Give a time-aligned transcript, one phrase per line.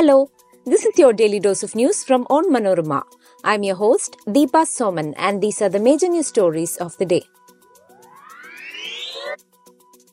[0.00, 0.30] Hello,
[0.64, 3.02] this is your daily dose of news from Onmanorama.
[3.44, 7.22] I'm your host, Deepa Soman, and these are the major news stories of the day.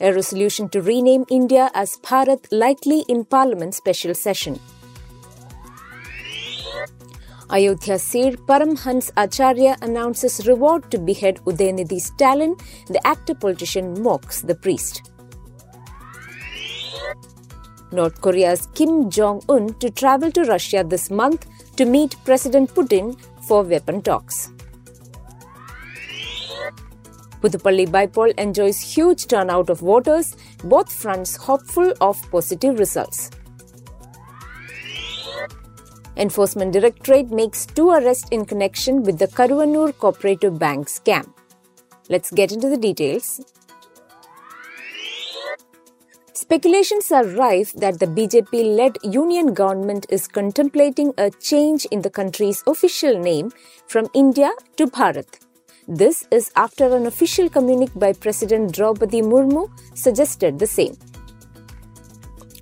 [0.00, 4.58] A resolution to rename India as Bharat likely in Parliament special session.
[7.50, 12.56] Ayodhya Seer Paramhans Acharya announces reward to behead Udayanidhi Stalin.
[12.86, 15.10] The actor politician mocks the priest.
[17.94, 23.16] North Korea's Kim Jong un to travel to Russia this month to meet President Putin
[23.48, 24.50] for weapon talks.
[27.40, 33.30] Puthupalli Bypoll enjoys huge turnout of voters, both fronts hopeful of positive results.
[36.16, 41.28] Enforcement Directorate makes two arrests in connection with the Karuvanur Cooperative Bank scam.
[42.08, 43.40] Let's get into the details.
[46.36, 52.10] Speculations are rife that the BJP led union government is contemplating a change in the
[52.10, 53.52] country's official name
[53.86, 55.38] from India to Bharat.
[55.86, 60.96] This is after an official communique by President Draupadi Murmu suggested the same.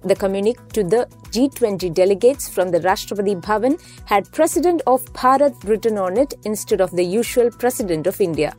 [0.04, 5.96] The communique to the G20 delegates from the Rashtrapati Bhavan had President of Bharat written
[5.96, 8.54] on it instead of the usual President of India.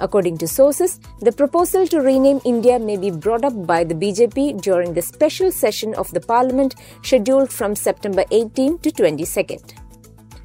[0.00, 4.60] According to sources, the proposal to rename India may be brought up by the BJP
[4.60, 9.74] during the special session of the parliament scheduled from September 18 to 22nd.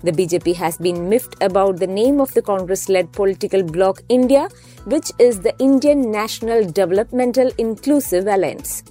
[0.01, 4.47] The BJP has been miffed about the name of the Congress led political bloc India,
[4.85, 8.83] which is the Indian National Developmental Inclusive Alliance.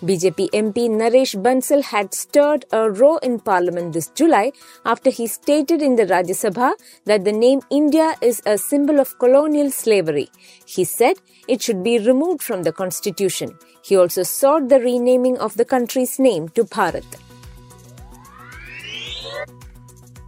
[0.00, 4.52] BJP MP Naresh Bansal had stirred a row in Parliament this July
[4.84, 6.74] after he stated in the Rajya Sabha
[7.04, 10.30] that the name India is a symbol of colonial slavery.
[10.64, 11.16] He said
[11.48, 13.58] it should be removed from the constitution.
[13.82, 17.18] He also sought the renaming of the country's name to Bharat.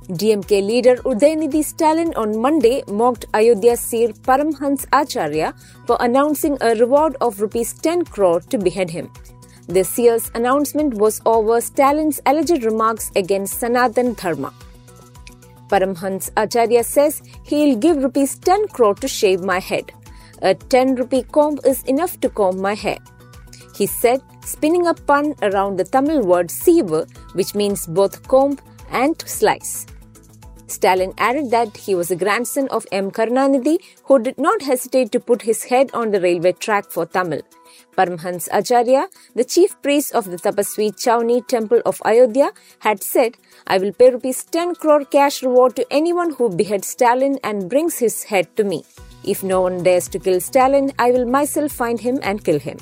[0.09, 5.55] DMK leader Udayanidhi Stalin on Monday mocked Ayodhya Seer Paramhans Acharya
[5.87, 9.13] for announcing a reward of rupees 10 crore to behead him.
[9.75, 14.53] This year's announcement was over Stalin's alleged remarks against Sanatan Dharma.
[15.69, 19.93] Paramhans Acharya says he'll give rupees 10 crore to shave my head.
[20.43, 22.99] A 10 rupee comb is enough to comb my hair.
[23.77, 28.59] He said, spinning a pun around the Tamil word siivu, which means both comb
[28.91, 29.87] and slice.
[30.67, 33.13] Stalin added that he was a grandson of M.
[33.13, 37.43] Karunanidhi who did not hesitate to put his head on the railway track for Tamil.
[37.97, 43.37] Paramhans Acharya, the chief priest of the Tapaswi Chowni temple of Ayodhya, had said,
[43.67, 47.99] I will pay rupees 10 crore cash reward to anyone who beheads Stalin and brings
[47.99, 48.85] his head to me.
[49.25, 52.79] If no one dares to kill Stalin, I will myself find him and kill him.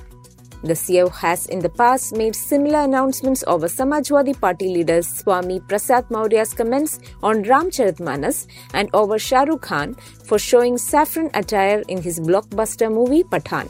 [0.63, 6.11] The CIO has in the past made similar announcements over Samajwadi Party leader Swami Prasad
[6.11, 12.19] Maurya's comments on Ramcharitmanas and over Shah Rukh Khan for showing saffron attire in his
[12.19, 13.69] blockbuster movie Pathaan.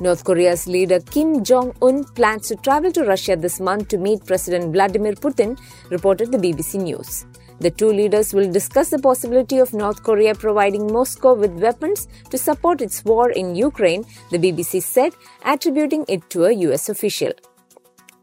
[0.00, 4.24] North Korea's leader Kim Jong un plans to travel to Russia this month to meet
[4.24, 5.58] President Vladimir Putin,
[5.90, 7.26] reported the BBC News.
[7.58, 12.38] The two leaders will discuss the possibility of North Korea providing Moscow with weapons to
[12.38, 15.14] support its war in Ukraine, the BBC said,
[15.44, 17.32] attributing it to a US official.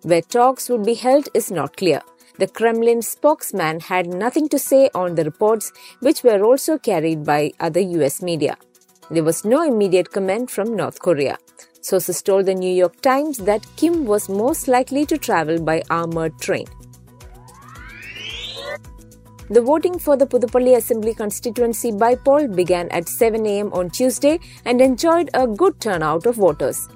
[0.04, 2.02] Where talks would be held is not clear.
[2.38, 7.52] The Kremlin spokesman had nothing to say on the reports, which were also carried by
[7.60, 8.56] other US media.
[9.12, 11.38] There was no immediate comment from North Korea.
[11.82, 16.40] Sources told the New York Times that Kim was most likely to travel by armored
[16.40, 16.66] train.
[19.52, 24.82] The voting for the Puthupalli Assembly constituency bypoll began at 7 am on Tuesday and
[24.82, 26.88] enjoyed a good turnout of voters.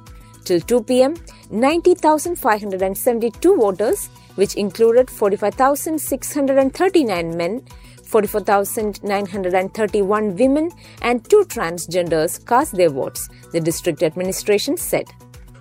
[0.46, 1.14] Till 2 pm,
[1.52, 7.62] 90,572 voters, which included 45,639 men,
[8.10, 10.70] 44,931 women,
[11.02, 15.06] and two transgenders, cast their votes, the district administration said.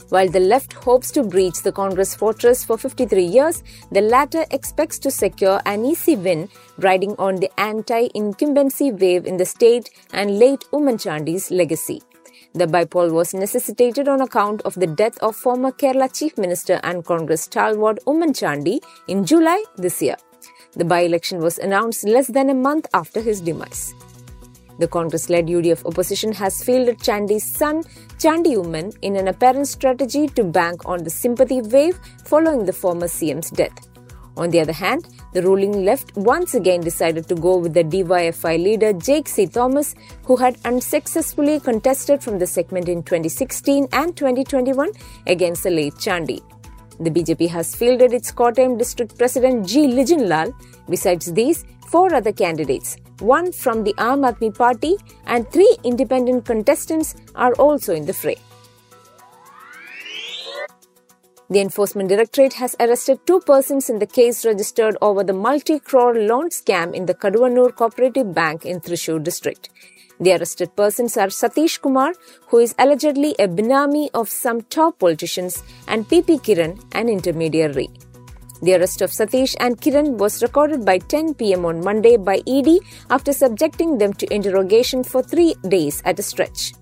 [0.09, 3.63] While the left hopes to breach the Congress fortress for 53 years,
[3.93, 6.49] the latter expects to secure an easy win,
[6.79, 12.01] riding on the anti incumbency wave in the state and late Oommen Chandy's legacy.
[12.55, 17.05] The bypoll was necessitated on account of the death of former Kerala Chief Minister and
[17.05, 20.17] Congress stalwart Ummanchandy in July this year.
[20.79, 23.95] The by election was announced less than a month after his demise.
[24.79, 27.83] The Congress led UDF opposition has fielded Chandy's son,
[28.17, 33.09] Chandy Oommen, in an apparent strategy to bank on the sympathy wave following the former
[33.09, 33.89] CM's death.
[34.37, 38.63] On the other hand, the ruling left once again decided to go with the DYFI
[38.63, 39.49] leader Jaick C.
[39.49, 44.93] Thomas, who had unsuccessfully contested from the segment in 2016 and 2021
[45.27, 46.41] against the late Chandy.
[47.01, 49.87] The BJP has fielded its Kottayam district president G.
[49.87, 50.53] Lijanlal.
[50.89, 54.97] Besides these, four other candidates, one from the Aam Aadmi Party
[55.27, 58.37] and three independent contestants are also in the fray.
[61.51, 66.51] The Enforcement Directorate has arrested two persons in the case registered over the multi-crore loan
[66.51, 69.71] scam in the Karuvanur Cooperative Bank in Thrissur district.
[70.21, 72.13] The arrested persons are Satish Kumar,
[72.49, 77.89] who is allegedly a benami of some top politicians, and PP Kiran, an intermediary.
[78.61, 82.81] The arrest of Satish and Kiran was recorded by 10 pm on Monday by ED
[83.11, 86.73] after subjecting them to interrogation for three days at a stretch.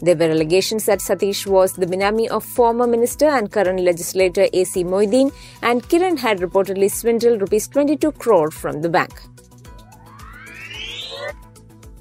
[0.00, 4.84] There were allegations that Satish was the benami of former minister and current legislator AC
[4.84, 5.32] Moideen,
[5.62, 9.20] and Kiran had reportedly swindled rupees 22 crore from the bank.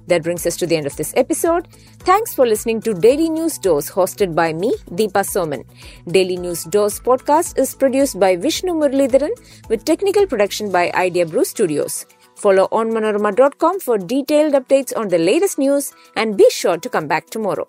[0.07, 1.67] That brings us to the end of this episode.
[1.99, 5.65] Thanks for listening to Daily News Dose hosted by me, Deepa Soman.
[6.07, 9.31] Daily News Dose podcast is produced by Vishnu Muralidharan
[9.69, 12.05] with technical production by Idea Brew Studios.
[12.35, 17.29] Follow onmanorama.com for detailed updates on the latest news and be sure to come back
[17.29, 17.65] tomorrow.